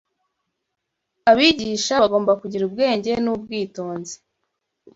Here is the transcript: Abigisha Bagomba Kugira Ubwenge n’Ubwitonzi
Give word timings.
Abigisha 1.31 1.93
Bagomba 2.03 2.31
Kugira 2.41 2.63
Ubwenge 2.65 3.11
n’Ubwitonzi 3.23 4.15